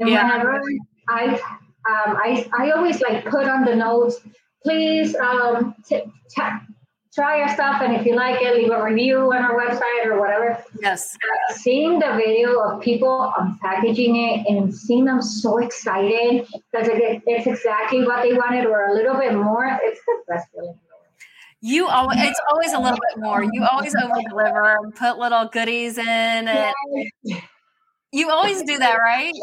And 0.00 0.10
yeah. 0.10 0.38
whenever 0.38 0.62
I, 1.08 1.34
um, 1.34 2.16
I, 2.16 2.48
I 2.58 2.70
always 2.72 3.00
like 3.00 3.24
put 3.26 3.46
on 3.46 3.64
the 3.64 3.76
notes, 3.76 4.20
please 4.64 5.14
um, 5.16 5.74
t- 5.86 6.02
t- 6.28 6.42
try 7.14 7.40
our 7.40 7.52
stuff, 7.54 7.82
and 7.82 7.94
if 7.94 8.06
you 8.06 8.14
like 8.14 8.40
it, 8.40 8.54
leave 8.54 8.70
a 8.70 8.82
review 8.82 9.32
on 9.32 9.42
our 9.42 9.58
website 9.58 10.06
or 10.06 10.20
whatever. 10.20 10.62
Yes. 10.80 11.16
Uh, 11.16 11.54
seeing 11.54 11.98
the 11.98 12.12
video 12.14 12.58
of 12.60 12.80
people 12.80 13.32
unpackaging 13.38 14.14
it 14.16 14.46
and 14.48 14.74
seeing 14.74 15.04
them 15.04 15.20
so 15.20 15.58
excited 15.58 16.46
because 16.72 16.88
it, 16.88 17.22
it's 17.26 17.46
exactly 17.46 18.06
what 18.06 18.22
they 18.22 18.32
wanted 18.32 18.66
or 18.66 18.90
a 18.90 18.94
little 18.94 19.16
bit 19.16 19.34
more, 19.34 19.78
it's 19.82 20.00
the 20.06 20.22
best 20.28 20.48
feeling. 20.52 20.78
You 21.62 21.88
always, 21.88 22.16
it's 22.20 22.40
always 22.50 22.72
a 22.72 22.78
little 22.78 22.98
bit 23.10 23.22
more. 23.22 23.42
You 23.42 23.66
always 23.70 23.94
over 23.94 24.14
deliver 24.28 24.76
and 24.76 24.94
put 24.94 25.18
little 25.18 25.46
goodies 25.46 25.98
in. 25.98 26.06
And 26.06 26.74
you 28.12 28.30
always 28.30 28.62
do 28.62 28.78
that, 28.78 28.94
right? 28.94 29.34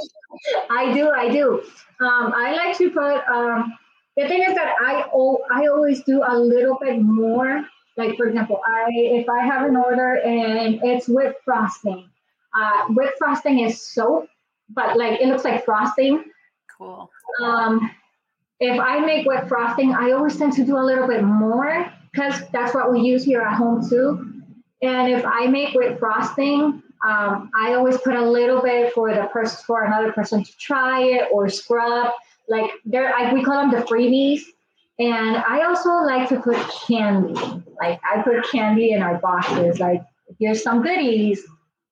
I 0.72 0.94
do. 0.94 1.12
I 1.12 1.30
do. 1.30 1.62
Um, 2.00 2.34
I 2.36 2.56
like 2.56 2.78
to 2.80 2.90
put, 2.90 3.18
um, 3.28 3.72
the 4.18 4.28
thing 4.28 4.42
is 4.42 4.56
that 4.56 4.74
I 4.82 5.10
oh, 5.14 5.40
I 5.52 5.68
always 5.68 6.04
do 6.04 6.24
a 6.28 6.38
little 6.38 6.78
bit 6.82 7.02
more. 7.02 7.64
Like 7.96 8.18
for 8.18 8.28
example, 8.28 8.60
I 8.66 8.90
if 8.90 9.30
I 9.30 9.46
have 9.46 9.68
an 9.68 9.76
order 9.76 10.18
and 10.18 10.80
it's 10.84 11.08
with 11.08 11.36
frosting, 11.46 12.10
uh, 12.56 12.86
with 12.90 13.14
frosting 13.18 13.60
is 13.60 13.82
soap, 13.82 14.28
but 14.70 14.98
like 14.98 15.22
it 15.22 15.28
looks 15.28 15.44
like 15.44 15.64
frosting. 15.64 16.26
Cool. 16.78 17.10
Um, 17.42 17.92
if 18.60 18.80
I 18.80 19.00
make 19.00 19.28
wet 19.28 19.48
frosting, 19.48 19.94
I 19.94 20.12
always 20.12 20.36
tend 20.38 20.54
to 20.54 20.66
do 20.66 20.78
a 20.78 20.86
little 20.86 21.08
bit 21.08 21.24
more 21.24 21.92
because 22.12 22.42
that's 22.52 22.74
what 22.74 22.92
we 22.92 23.02
use 23.02 23.24
here 23.24 23.42
at 23.42 23.56
home 23.56 23.88
too. 23.88 24.42
And 24.82 25.12
if 25.12 25.24
I 25.26 25.48
make 25.48 25.74
with 25.74 26.00
frosting, 26.00 26.82
um, 27.06 27.52
I 27.56 27.74
always 27.74 27.98
put 28.00 28.16
a 28.16 28.30
little 28.30 28.62
bit 28.62 28.94
for 28.94 29.14
the 29.14 29.26
person 29.26 29.64
for 29.66 29.84
another 29.84 30.12
person 30.12 30.44
to 30.44 30.58
try 30.58 31.04
it 31.04 31.30
or 31.32 31.50
scrub. 31.50 32.12
Like 32.48 32.72
there, 32.86 33.14
I, 33.16 33.34
we 33.34 33.44
call 33.44 33.58
them 33.62 33.72
the 33.72 33.86
freebies. 33.86 34.42
And 35.00 35.38
I 35.38 35.64
also 35.66 35.90
like 36.06 36.28
to 36.30 36.40
put 36.40 36.58
candy. 36.88 37.34
Like 37.80 38.00
I 38.04 38.22
put 38.24 38.50
candy 38.52 38.92
in 38.92 39.02
our 39.04 39.20
boxes. 39.20 39.80
Like 39.80 40.02
here's 40.40 40.64
some 40.64 40.82
goodies. 40.82 41.44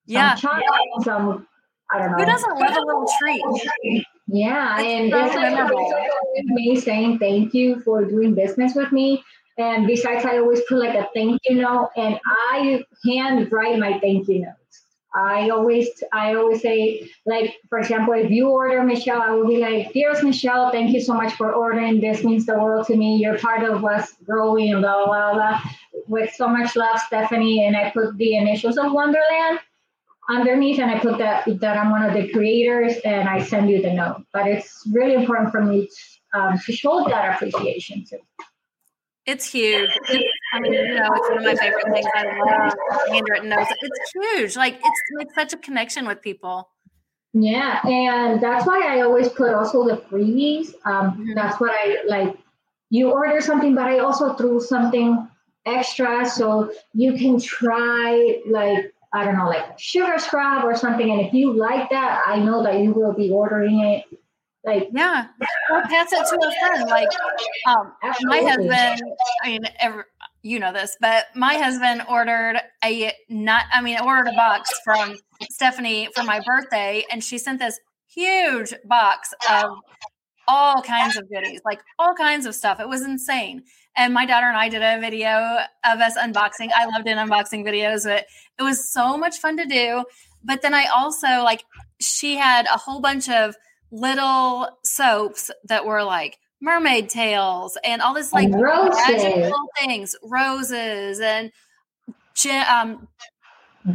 yeah 0.05 0.35
Some 0.35 0.59
Yeah. 0.59 0.61
chocolate, 0.67 1.03
some 1.03 1.47
I 1.91 1.99
don't 1.99 2.11
know. 2.11 2.17
Who 2.17 2.25
doesn't 2.25 2.59
love 2.59 2.75
a 2.77 2.81
little 2.81 3.07
treat? 3.19 4.03
Yeah, 4.27 4.79
It's 4.79 4.87
and 4.87 5.11
so 5.11 5.25
it's 5.25 5.35
like 5.35 5.53
memorable. 5.53 5.87
like 5.91 6.45
me 6.45 6.75
saying 6.79 7.19
thank 7.19 7.53
you 7.53 7.79
for 7.81 8.03
doing 8.05 8.33
business 8.33 8.73
with 8.73 8.91
me. 8.91 9.23
And 9.59 9.85
besides, 9.85 10.25
I 10.25 10.39
always 10.39 10.61
put 10.67 10.79
like 10.79 10.95
a 10.95 11.07
thank 11.13 11.39
you 11.47 11.57
note, 11.61 11.89
and 11.95 12.19
I 12.25 12.83
hand 13.05 13.51
write 13.51 13.77
my 13.79 13.99
thank 13.99 14.27
you 14.27 14.39
notes. 14.45 14.64
I 15.15 15.49
always, 15.49 15.89
I 16.11 16.35
always 16.35 16.61
say, 16.61 17.09
like, 17.25 17.55
for 17.69 17.79
example, 17.79 18.13
if 18.13 18.29
you 18.29 18.49
order 18.49 18.83
Michelle, 18.83 19.21
I 19.21 19.31
will 19.31 19.47
be 19.47 19.57
like, 19.57 19.93
"Dearest 19.93 20.23
Michelle, 20.23 20.71
thank 20.71 20.93
you 20.93 21.01
so 21.01 21.13
much 21.13 21.33
for 21.33 21.53
ordering. 21.53 22.01
This 22.01 22.23
means 22.23 22.45
the 22.45 22.59
world 22.59 22.87
to 22.87 22.95
me. 22.97 23.15
You're 23.15 23.39
part 23.39 23.63
of 23.63 23.85
us 23.85 24.13
growing, 24.25 24.81
blah 24.81 25.05
blah 25.05 25.33
blah." 25.33 25.61
With 26.07 26.33
so 26.35 26.47
much 26.47 26.75
love, 26.75 26.99
Stephannie, 26.99 27.65
and 27.65 27.77
I 27.77 27.91
put 27.91 28.17
the 28.17 28.35
initials 28.35 28.77
of 28.77 28.91
Wonderland 28.91 29.59
underneath 30.29 30.79
and 30.79 30.89
I 30.91 30.99
put 30.99 31.17
that 31.19 31.45
that 31.61 31.77
I'm 31.77 31.91
one 31.91 32.03
of 32.03 32.13
the 32.13 32.31
creators 32.31 32.97
and 33.05 33.29
I 33.29 33.43
send 33.43 33.69
you 33.69 33.81
the 33.81 33.93
note. 33.93 34.23
But 34.33 34.47
it's 34.47 34.83
really 34.91 35.13
important 35.13 35.51
for 35.51 35.61
me 35.61 35.87
to, 35.87 36.39
um, 36.39 36.59
to 36.65 36.71
show 36.73 37.05
that 37.07 37.35
appreciation 37.35 38.05
too. 38.09 38.19
It's 39.25 39.51
huge. 39.51 39.89
It's, 40.09 40.23
I 40.55 40.59
mean, 40.59 40.73
you 40.73 40.95
know, 40.95 41.09
it's 41.13 41.29
one 41.29 41.37
of 41.39 41.43
my 41.43 41.55
favorite 41.55 41.85
things. 41.91 42.05
I 42.15 42.23
love 42.39 42.73
handwritten 43.09 43.49
notes. 43.49 43.71
It's 43.81 44.11
huge. 44.13 44.55
Like 44.55 44.75
it's 44.75 45.01
like 45.17 45.27
such 45.35 45.53
a 45.53 45.57
connection 45.57 46.07
with 46.07 46.21
people. 46.21 46.69
Yeah, 47.33 47.85
and 47.85 48.41
that's 48.41 48.65
why 48.65 48.81
I 48.87 49.01
always 49.01 49.27
put 49.27 49.53
also 49.53 49.85
the 49.85 49.97
freebies. 49.97 50.73
Um, 50.85 51.17
Mhm. 51.17 51.35
That's 51.35 51.59
what 51.59 51.71
I 51.73 51.97
like. 52.07 52.37
You 52.89 53.11
order 53.11 53.41
something, 53.41 53.75
but 53.75 53.85
I 53.85 53.99
also 53.99 54.33
threw 54.35 54.61
something 54.61 55.27
extra 55.65 56.25
so 56.25 56.71
you 56.93 57.13
can 57.13 57.39
try 57.39 58.39
like 58.49 58.93
I 59.13 59.23
don't 59.25 59.37
know, 59.37 59.47
like 59.47 59.79
sugar 59.79 60.17
scrub 60.19 60.63
or 60.63 60.75
something. 60.75 61.09
And 61.11 61.21
if 61.21 61.33
you 61.33 61.53
like 61.53 61.89
that, 61.89 62.21
I 62.25 62.37
know 62.39 62.63
that 62.63 62.79
you 62.79 62.91
will 62.91 63.13
be 63.13 63.29
ordering 63.31 63.79
it. 63.79 64.03
Like 64.65 64.89
Yeah. 64.91 65.27
Or 65.71 65.81
pass 65.83 66.11
it 66.11 66.25
to 66.29 66.47
a 66.47 66.51
friend. 66.59 66.89
Like 66.89 67.07
um, 67.67 67.93
my 68.23 68.41
husband, 68.41 69.01
I 69.43 69.49
mean, 69.49 69.65
every, 69.79 70.03
you 70.45 70.59
know 70.59 70.71
this, 70.71 70.95
but 71.01 71.25
my 71.33 71.55
husband 71.55 72.03
ordered 72.07 72.61
a 72.83 73.11
not, 73.29 73.63
I 73.73 73.81
mean, 73.81 73.99
ordered 73.99 74.29
a 74.29 74.35
box 74.35 74.69
from 74.83 75.15
Stephannie 75.49 76.07
for 76.13 76.23
my 76.23 76.39
birthday, 76.45 77.03
and 77.11 77.23
she 77.23 77.39
sent 77.39 77.57
this 77.57 77.79
huge 78.13 78.71
box 78.85 79.33
of 79.49 79.71
all 80.47 80.83
kinds 80.83 81.17
of 81.17 81.27
goodies, 81.29 81.61
like 81.65 81.81
all 81.97 82.13
kinds 82.13 82.45
of 82.45 82.53
stuff. 82.53 82.79
It 82.79 82.87
was 82.87 83.01
insane. 83.01 83.63
And 83.97 84.13
my 84.13 84.27
daughter 84.27 84.45
and 84.45 84.55
I 84.55 84.69
did 84.69 84.83
a 84.83 85.01
video 85.01 85.31
of 85.83 85.99
us 85.99 86.15
unboxing. 86.15 86.69
I 86.75 86.85
loved 86.85 87.05
doing 87.05 87.17
unboxing 87.17 87.65
videos, 87.65 88.03
but 88.03 88.27
it 88.59 88.63
was 88.63 88.93
so 88.93 89.17
much 89.17 89.37
fun 89.37 89.57
to 89.57 89.65
do. 89.65 90.05
But 90.43 90.61
then 90.61 90.75
I 90.75 90.85
also 90.95 91.41
like 91.43 91.63
she 91.99 92.35
had 92.35 92.67
a 92.67 92.77
whole 92.77 93.01
bunch 93.01 93.29
of 93.29 93.55
little 93.91 94.69
soaps 94.83 95.49
that 95.63 95.87
were 95.87 96.03
like 96.03 96.37
mermaid 96.61 97.09
tails 97.09 97.77
and 97.83 98.01
all 98.01 98.13
this 98.13 98.33
like 98.33 98.49
magical 98.49 99.69
things, 99.79 100.15
roses 100.23 101.19
and 101.19 101.51
ge- 102.35 102.47
um, 102.47 103.07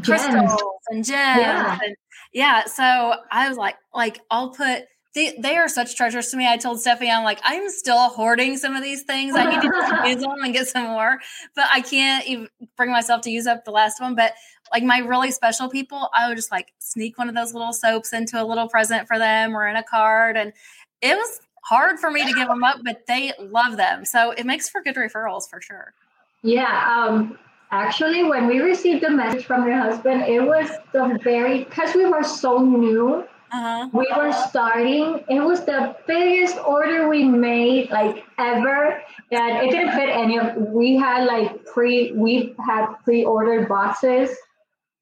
gems. 0.01 0.07
crystals 0.07 0.61
and 0.91 1.05
gems. 1.05 1.41
Yeah. 1.41 1.79
And 1.83 1.97
yeah. 2.33 2.65
So 2.67 3.15
I 3.31 3.49
was 3.49 3.59
like, 3.59 3.77
like 3.93 4.21
I'll 4.31 4.51
put 4.51 4.85
they, 5.15 5.37
they 5.41 5.57
are 5.57 5.69
such 5.69 5.97
treasures 5.97 6.29
to 6.29 6.37
me. 6.37 6.47
I 6.47 6.57
told 6.57 6.81
Stephannie, 6.81 7.11
I'm 7.11 7.25
like, 7.25 7.41
I'm 7.43 7.69
still 7.69 8.09
hoarding 8.11 8.57
some 8.57 8.77
of 8.77 8.83
these 8.83 9.03
things. 9.03 9.35
I 9.35 9.51
need 9.51 9.61
to 9.61 10.03
use 10.09 10.23
them 10.23 10.43
and 10.43 10.53
get 10.53 10.69
some 10.69 10.87
more, 10.87 11.19
but 11.57 11.67
I 11.73 11.81
can't 11.81 12.25
even 12.27 12.49
bring 12.77 12.93
myself 12.93 13.23
to 13.23 13.31
use 13.31 13.47
up 13.47 13.65
the 13.65 13.73
last 13.73 14.01
one. 14.01 14.15
But 14.15 14.35
like 14.73 14.85
my 14.85 14.99
really 14.99 15.33
special 15.33 15.69
people, 15.69 16.09
I 16.17 16.29
would 16.29 16.37
just 16.37 16.53
like 16.53 16.73
sneak 16.79 17.19
one 17.19 17.29
of 17.29 17.35
those 17.35 17.53
little 17.53 17.73
soaps 17.73 18.13
into 18.13 18.41
a 18.41 18.45
little 18.45 18.69
present 18.69 19.09
for 19.09 19.19
them 19.19 19.57
or 19.57 19.67
in 19.67 19.75
a 19.75 19.83
card. 19.83 20.37
And 20.37 20.53
it 21.01 21.17
was 21.17 21.41
hard 21.63 21.99
for 21.99 22.11
me 22.11 22.25
to 22.27 22.33
give 22.33 22.49
them 22.49 22.65
up, 22.65 22.81
but 22.85 23.07
they 23.07 23.33
love 23.39 23.77
them. 23.77 24.05
So 24.05 24.33
it 24.33 24.47
makes 24.47 24.69
for 24.69 24.83
good 24.83 24.97
referrals 24.97 25.49
for 25.49 25.61
sure. 25.61 25.95
Yeah. 26.43 26.89
Um, 26.91 27.39
actually, 27.71 28.25
when 28.25 28.47
we 28.47 28.61
received 28.61 29.03
the 29.03 29.11
message 29.11 29.45
from 29.45 29.67
your 29.67 29.77
husband, 29.77 30.23
it 30.23 30.41
was 30.41 30.71
the 30.93 31.19
very 31.23 31.65
because 31.65 31.95
we 31.95 32.07
were 32.07 32.23
so 32.23 32.59
new. 32.59 33.25
Uh-huh. 33.53 33.89
We 33.93 34.07
were 34.17 34.33
starting. 34.33 35.25
It 35.29 35.41
was 35.41 35.65
the 35.65 35.97
biggest 36.07 36.57
order 36.59 37.09
we 37.09 37.25
made 37.25 37.91
like 37.91 38.25
ever, 38.39 39.03
and 39.33 39.67
it 39.67 39.73
didn't 39.73 39.93
fit 39.93 40.09
any 40.09 40.39
of. 40.39 40.57
We 40.57 40.97
had 40.97 41.25
like 41.25 41.67
pre. 41.67 42.13
We 42.13 42.55
had 42.65 42.95
pre-ordered 43.05 43.69
boxes, 43.69 44.31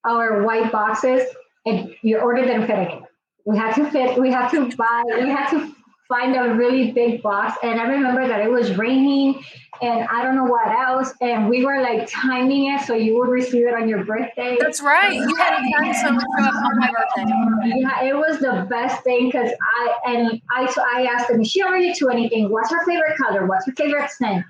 our 0.07 0.43
white 0.45 0.73
boxes, 0.73 1.29
and 1.67 1.95
your 2.01 2.23
order 2.23 2.47
didn't 2.47 2.67
fit 2.67 2.79
any. 2.79 3.05
We 3.45 3.59
had 3.59 3.75
to 3.75 3.91
fit. 3.91 4.19
We 4.19 4.31
had 4.31 4.49
to 4.51 4.75
buy. 4.77 5.03
We 5.21 5.29
had 5.29 5.51
to 5.51 5.75
find 6.09 6.35
a 6.35 6.55
really 6.55 6.91
big 6.93 7.23
box, 7.23 7.59
and 7.63 7.79
I 7.79 7.85
remember 7.85 8.27
that 8.27 8.41
it 8.41 8.51
was 8.51 8.77
raining, 8.77 9.45
and 9.83 10.09
I 10.09 10.23
don't 10.23 10.35
know 10.35 10.45
what 10.45 10.67
else, 10.69 11.13
and 11.21 11.49
we 11.49 11.65
were 11.65 11.83
like 11.83 12.09
timing 12.11 12.73
it 12.73 12.81
so 12.83 12.95
you 12.95 13.19
would 13.19 13.29
receive 13.29 13.67
it 13.67 13.75
on 13.75 13.89
your 13.89 14.05
birthday. 14.05 14.57
That's 14.59 14.81
right. 14.81 15.13
You 15.13 15.35
had 15.37 15.61
a 15.61 15.71
time 15.77 15.95
so 15.95 16.09
up 16.09 16.55
on 16.55 16.79
my 16.79 16.91
birthday. 16.91 17.81
Yeah, 17.81 18.05
it 18.05 18.17
was 18.17 18.39
the 18.39 18.67
best 18.71 19.05
thing 19.05 19.27
because 19.27 19.51
I 19.61 19.95
and 20.07 20.41
I 20.51 20.67
so 20.73 20.83
I 20.83 21.05
asked 21.05 21.31
is 21.31 21.51
she 21.51 21.61
allergic 21.61 21.97
to 21.97 22.09
anything? 22.09 22.51
What's 22.51 22.71
her 22.71 22.85
favorite 22.87 23.17
color? 23.19 23.47
What's 23.47 23.67
her 23.67 23.73
favorite 23.73 24.11
scent? 24.11 24.45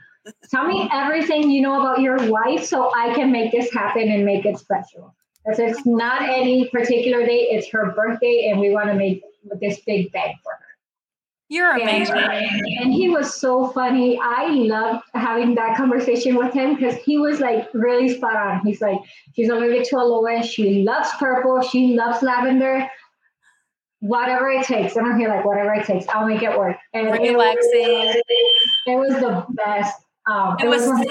Tell 0.51 0.67
me 0.67 0.89
everything 0.93 1.51
you 1.51 1.63
know 1.63 1.81
about 1.81 2.01
your 2.01 2.19
wife 2.31 2.65
so 2.65 2.93
I 2.95 3.15
can 3.15 3.33
make 3.33 3.51
this 3.51 3.73
happen 3.73 4.11
and 4.11 4.25
make 4.25 4.45
it 4.47 4.59
special. 4.59 5.15
Because 5.45 5.59
it's 5.59 5.87
not 5.87 6.23
any 6.23 6.69
particular 6.69 7.25
day, 7.25 7.49
it's 7.51 7.69
her 7.71 7.93
birthday, 7.93 8.49
and 8.51 8.61
we 8.61 8.71
want 8.71 8.89
to 8.89 8.95
make 8.95 9.23
this 9.61 9.81
big 9.87 10.13
bag 10.13 10.35
for 10.43 10.53
her. 10.53 10.68
You're 11.51 11.73
And, 11.73 12.07
amazing. 12.09 12.77
and 12.83 12.93
he 12.93 13.09
was 13.09 13.35
so 13.41 13.69
funny. 13.69 14.19
I 14.23 14.49
loved 14.51 15.05
having 15.15 15.55
that 15.55 15.77
conversation 15.79 16.37
with 16.37 16.53
him 16.53 16.75
because 16.75 16.97
he 16.97 17.19
was 17.19 17.41
like 17.41 17.69
really 17.73 18.15
spot 18.17 18.37
on. 18.37 18.61
He's 18.67 18.83
like, 18.83 18.99
she's 19.35 19.49
allergic 19.49 19.89
to 19.89 19.97
aloe. 19.97 20.43
She 20.43 20.83
loves 20.83 21.09
purple. 21.19 21.63
She 21.63 21.95
loves 21.95 22.23
lavender. 22.23 22.87
Whatever 24.01 24.51
it 24.51 24.65
takes. 24.67 24.95
And 24.97 25.07
I'm 25.07 25.19
here 25.19 25.29
like, 25.31 25.45
whatever 25.45 25.73
it 25.75 25.87
takes. 25.87 26.07
I'll 26.09 26.27
make 26.27 26.43
it 26.43 26.57
work. 26.57 26.77
And 26.93 27.09
it 27.09 27.35
was, 27.37 27.57
it 28.87 28.99
was 28.99 29.15
the 29.15 29.45
best. 29.51 29.97
Um, 30.31 30.57
It 30.61 30.69
was- 30.69 30.87
one- 30.87 31.05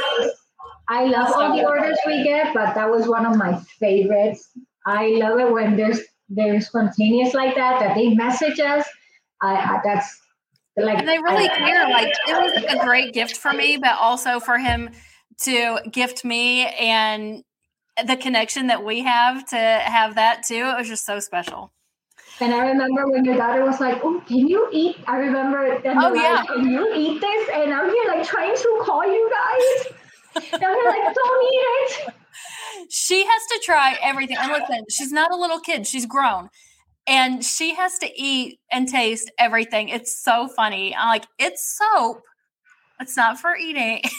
I 0.90 1.04
love 1.04 1.34
all 1.36 1.54
the 1.58 1.66
orders 1.66 1.98
we 2.06 2.24
get, 2.24 2.54
but 2.54 2.74
that 2.76 2.90
was 2.90 3.10
one 3.10 3.26
of 3.26 3.36
my 3.36 3.60
favorites. 3.78 4.50
I 4.86 5.08
love 5.08 5.38
it 5.40 5.52
when 5.52 5.76
there's 5.76 6.00
they're 6.30 6.62
spontaneous 6.62 7.34
like 7.34 7.56
that. 7.56 7.82
That 7.82 7.96
they 7.96 8.14
message 8.14 8.60
us. 8.62 8.86
I, 9.42 9.56
I 9.56 9.82
that's 9.84 10.22
like 10.86 11.00
And 11.00 11.08
they 11.08 11.20
really 11.20 11.50
I- 11.50 11.56
care. 11.58 11.90
Like 11.90 12.14
it 12.28 12.34
was 12.56 12.64
a 12.70 12.86
great 12.86 13.14
gift 13.14 13.38
for 13.38 13.52
me, 13.54 13.78
but 13.78 13.98
also 14.00 14.40
for 14.40 14.58
him 14.58 14.90
to 15.44 15.80
gift 15.92 16.24
me 16.26 16.66
and 16.68 17.44
the 18.06 18.16
connection 18.18 18.68
that 18.68 18.84
we 18.84 19.02
have 19.02 19.46
to 19.50 19.58
have 19.58 20.16
that 20.16 20.44
too. 20.48 20.56
It 20.74 20.78
was 20.78 20.88
just 20.88 21.06
so 21.06 21.20
special. 21.20 21.72
And 22.40 22.54
I 22.54 22.68
remember 22.68 23.08
when 23.10 23.26
your 23.26 23.36
daughter 23.36 23.64
was 23.66 23.80
like, 23.80 24.00
"Oh, 24.04 24.22
can 24.28 24.48
you 24.48 24.68
eat?" 24.72 24.98
I 25.08 25.18
remember. 25.18 25.82
Oh, 25.86 26.14
yeah. 26.14 26.34
like, 26.36 26.48
Can 26.50 26.70
you 26.70 26.94
eat 26.96 27.20
this? 27.20 27.50
And 27.52 27.74
I'm 27.74 27.90
here 27.90 28.04
like 28.14 28.28
trying 28.28 28.56
to 28.56 28.82
call 28.84 29.04
you 29.06 29.32
guys. 29.32 29.94
and 30.54 30.62
we're 30.62 30.90
like, 30.90 31.16
don't 31.16 31.44
eat 31.54 31.58
it. 31.58 32.14
She 32.90 33.26
has 33.26 33.42
to 33.52 33.62
try 33.66 33.98
everything. 34.04 34.38
And 34.40 34.52
listen, 34.52 34.84
she's 34.90 35.12
not 35.12 35.32
a 35.32 35.36
little 35.36 35.60
kid, 35.60 35.88
she's 35.88 36.06
grown. 36.06 36.50
And 37.08 37.44
she 37.44 37.74
has 37.76 37.98
to 38.00 38.10
eat 38.16 38.60
and 38.72 38.88
taste 38.88 39.32
everything. 39.40 39.90
It's 39.90 40.22
so 40.22 40.48
funny. 40.48 40.96
I'm 40.96 41.08
like, 41.08 41.26
it's 41.40 41.78
soap. 41.78 42.22
It's 43.00 43.16
not 43.16 43.40
for 43.40 43.56
eating. 43.56 44.02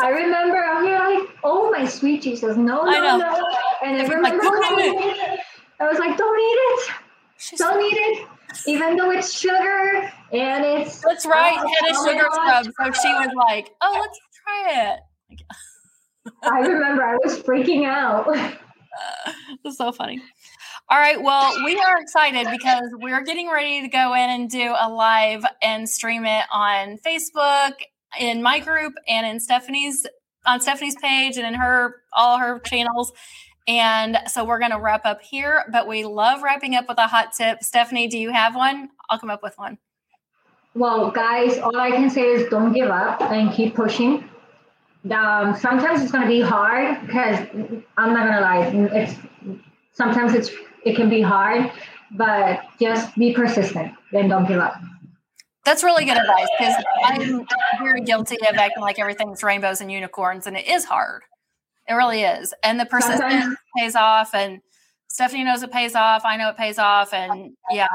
I 0.00 0.08
remember 0.08 0.56
I'm 0.56 0.84
like, 0.84 1.30
oh 1.44 1.70
my 1.70 1.84
sweet 1.84 2.22
Jesus, 2.22 2.56
no, 2.56 2.82
no, 2.84 3.16
no. 3.18 3.46
And 3.84 4.00
I 4.00 4.06
remember 4.06 4.22
like, 4.22 4.40
calling 4.40 5.16
I 5.80 5.88
was 5.88 5.98
like, 5.98 6.16
don't 6.16 6.38
eat 6.38 6.42
it. 6.42 6.94
She's 7.38 7.58
don't 7.58 7.80
eat 7.80 7.96
it. 7.96 8.28
Even 8.66 8.96
though 8.96 9.10
it's 9.10 9.38
sugar 9.38 10.10
and 10.32 10.64
it's 10.64 11.00
That's 11.00 11.26
right, 11.26 11.56
oh, 11.58 11.68
it 11.68 11.90
is 11.90 11.96
oh 11.98 12.06
sugar 12.06 12.26
scrub. 12.30 12.64
So 12.64 13.00
she 13.02 13.08
was 13.08 13.30
like, 13.36 13.70
Oh, 13.82 13.98
let's 14.00 14.18
try 14.44 14.92
it. 14.92 15.00
I 16.42 16.60
remember 16.60 17.02
I 17.02 17.16
was 17.22 17.40
freaking 17.40 17.84
out. 17.86 18.26
That's 19.64 19.76
so 19.76 19.92
funny. 19.92 20.22
All 20.92 20.98
right. 20.98 21.22
Well, 21.22 21.64
we 21.64 21.78
are 21.78 22.02
excited 22.02 22.48
because 22.50 22.90
we're 22.92 23.22
getting 23.22 23.48
ready 23.48 23.80
to 23.80 23.88
go 23.88 24.12
in 24.12 24.28
and 24.28 24.50
do 24.50 24.74
a 24.78 24.90
live 24.90 25.42
and 25.62 25.88
stream 25.88 26.26
it 26.26 26.44
on 26.52 26.98
Facebook, 26.98 27.72
in 28.20 28.42
my 28.42 28.58
group, 28.58 28.92
and 29.08 29.26
in 29.26 29.40
Stephannie's 29.40 30.06
on 30.44 30.60
Stephannie's 30.60 30.96
page 30.96 31.38
and 31.38 31.46
in 31.46 31.54
her 31.54 32.02
all 32.12 32.36
her 32.36 32.58
channels. 32.58 33.10
And 33.66 34.18
so 34.30 34.44
we're 34.44 34.58
going 34.58 34.72
to 34.72 34.78
wrap 34.78 35.06
up 35.06 35.22
here, 35.22 35.64
but 35.72 35.88
we 35.88 36.04
love 36.04 36.42
wrapping 36.42 36.74
up 36.74 36.86
with 36.86 36.98
a 36.98 37.06
hot 37.06 37.32
tip. 37.32 37.62
Stephannie, 37.62 38.08
do 38.08 38.18
you 38.18 38.30
have 38.30 38.54
one? 38.54 38.90
I'll 39.08 39.18
come 39.18 39.30
up 39.30 39.42
with 39.42 39.56
one. 39.56 39.78
Well, 40.74 41.10
guys, 41.10 41.56
all 41.56 41.74
I 41.74 41.90
can 41.92 42.10
say 42.10 42.20
is 42.20 42.50
don't 42.50 42.74
give 42.74 42.90
up 42.90 43.22
and 43.22 43.50
keep 43.50 43.74
pushing. 43.74 44.28
Um, 45.10 45.56
sometimes 45.56 46.02
it's 46.02 46.12
going 46.12 46.24
to 46.24 46.28
be 46.28 46.42
hard 46.42 47.00
because 47.06 47.38
I'm 47.96 48.12
not 48.12 48.26
going 48.26 48.34
to 48.34 48.40
lie. 48.42 48.98
It's 49.00 49.14
sometimes 49.94 50.34
it's 50.34 50.50
it 50.84 50.96
can 50.96 51.08
be 51.08 51.20
hard, 51.20 51.70
but 52.12 52.60
just 52.80 53.14
be 53.16 53.32
persistent 53.32 53.92
and 54.12 54.28
don't 54.28 54.46
give 54.46 54.58
up. 54.58 54.74
That's 55.64 55.84
really 55.84 56.04
good 56.04 56.16
advice 56.16 56.48
because 56.58 56.84
I'm 57.04 57.46
very 57.80 58.00
guilty 58.00 58.36
of 58.48 58.56
acting 58.56 58.82
like 58.82 58.98
everything's 58.98 59.42
rainbows 59.42 59.80
and 59.80 59.92
unicorns, 59.92 60.46
and 60.46 60.56
it 60.56 60.66
is 60.66 60.84
hard. 60.84 61.22
It 61.88 61.94
really 61.94 62.22
is. 62.22 62.54
And 62.62 62.78
the 62.78 62.86
persistence 62.86 63.20
Sometimes. 63.20 63.56
pays 63.76 63.96
off. 63.96 64.34
And 64.34 64.60
Stephannie 65.08 65.44
knows 65.44 65.62
it 65.62 65.72
pays 65.72 65.94
off. 65.94 66.22
I 66.24 66.36
know 66.36 66.48
it 66.48 66.56
pays 66.56 66.78
off. 66.78 67.12
And 67.12 67.56
yeah, 67.70 67.88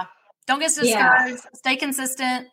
don't 0.46 0.60
get 0.60 0.74
discouraged. 0.76 0.96
Yeah. 1.44 1.50
Stay 1.54 1.76
consistent. 1.76 2.48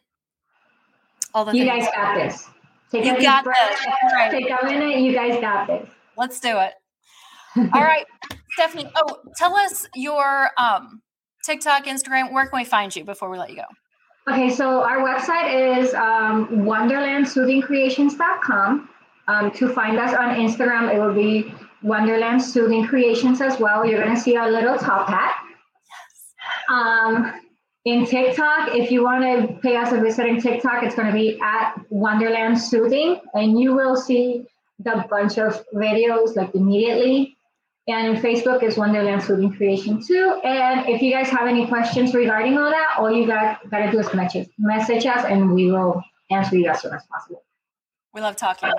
All 1.34 1.44
the 1.44 1.56
you 1.56 1.64
things. 1.64 1.86
guys 1.86 1.94
got 1.94 2.14
this. 2.14 2.48
Take 2.90 3.04
you 3.04 3.22
got 3.22 3.44
breath. 3.44 3.56
this. 3.70 4.12
Right. 4.12 4.30
Take 4.30 4.50
a 4.50 4.64
minute. 4.64 4.98
You 4.98 5.12
guys 5.12 5.40
got 5.40 5.66
this. 5.66 5.88
Let's 6.16 6.38
do 6.38 6.56
it. 6.58 6.74
All 7.56 7.82
right, 7.82 8.04
Stephannie. 8.54 8.90
Oh, 8.96 9.18
tell 9.36 9.54
us 9.56 9.86
your 9.94 10.48
um, 10.58 11.02
TikTok, 11.44 11.84
Instagram. 11.86 12.32
Where 12.32 12.46
can 12.46 12.58
we 12.58 12.64
find 12.64 12.94
you 12.94 13.04
before 13.04 13.30
we 13.30 13.38
let 13.38 13.50
you 13.50 13.56
go? 13.56 13.64
Okay, 14.32 14.48
so 14.48 14.82
our 14.82 15.00
website 15.00 15.78
is 15.78 15.92
um, 15.94 16.46
wonderlandsoothingcreations.com. 16.48 18.88
Um, 19.26 19.50
to 19.52 19.70
find 19.70 19.98
us 19.98 20.12
on 20.14 20.36
Instagram, 20.36 20.94
it 20.94 20.98
will 20.98 21.14
be 21.14 21.54
Wonderland 21.82 22.42
Soothing 22.42 22.86
Creations 22.86 23.42
as 23.42 23.60
well. 23.60 23.84
You're 23.84 24.02
going 24.02 24.14
to 24.14 24.20
see 24.20 24.36
our 24.36 24.50
little 24.50 24.78
top 24.78 25.08
hat. 25.08 25.34
Um, 26.70 27.32
in 27.84 28.06
TikTok, 28.06 28.74
if 28.74 28.90
you 28.90 29.04
want 29.04 29.24
to 29.24 29.58
pay 29.60 29.76
us 29.76 29.92
a 29.92 30.00
visit 30.00 30.24
in 30.26 30.40
TikTok, 30.40 30.82
it's 30.82 30.94
going 30.94 31.08
to 31.08 31.14
be 31.14 31.38
at 31.42 31.74
Wonderland 31.90 32.58
Soothing, 32.58 33.20
and 33.34 33.60
you 33.60 33.74
will 33.74 33.96
see 33.96 34.46
the 34.78 35.04
bunch 35.10 35.36
of 35.38 35.62
videos 35.74 36.34
like 36.36 36.54
immediately. 36.54 37.36
And 37.86 38.16
Facebook 38.16 38.62
is 38.62 38.78
Wonderland 38.78 39.22
Soothing 39.22 39.52
Creation 39.52 40.02
too. 40.02 40.40
And 40.42 40.88
if 40.88 41.02
you 41.02 41.12
guys 41.12 41.28
have 41.28 41.46
any 41.46 41.66
questions 41.66 42.14
regarding 42.14 42.56
all 42.56 42.70
that, 42.70 42.96
all 42.98 43.12
you 43.12 43.26
got 43.26 43.68
got 43.70 43.80
to 43.80 43.90
do 43.90 43.98
is 43.98 44.12
message 44.14 44.48
message 44.58 45.04
us, 45.04 45.24
and 45.26 45.52
we 45.52 45.70
will 45.70 46.02
answer 46.30 46.56
you 46.56 46.68
as 46.68 46.80
soon 46.80 46.94
as 46.94 47.04
possible. 47.06 47.44
We 48.14 48.22
love 48.22 48.36
talking. 48.36 48.70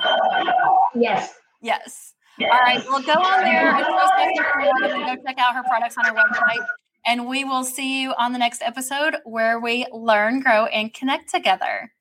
Yes. 0.95 1.36
Yes. 1.62 2.13
Yes. 2.39 2.51
All 2.51 2.60
right. 2.60 2.84
Well, 2.89 3.01
go 3.01 3.13
on 3.13 3.43
there 3.43 3.75
and 3.75 5.06
go 5.06 5.23
check 5.23 5.38
out 5.38 5.56
her 5.56 5.63
products 5.63 5.97
on 5.97 6.06
her 6.06 6.13
website. 6.13 6.65
And 7.06 7.27
we 7.27 7.43
will 7.43 7.63
see 7.63 8.01
you 8.01 8.13
on 8.17 8.34
the 8.34 8.39
next 8.39 8.63
episode 8.63 9.17
where 9.25 9.60
we 9.60 9.86
learn, 9.91 10.39
grow, 10.39 10.65
and 10.65 10.91
connect 10.93 11.29
together. 11.29 11.91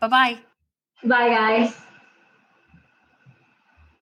Bye 0.00 0.08
bye. 0.08 0.38
Bye, 1.02 1.28
guys. 1.28 1.89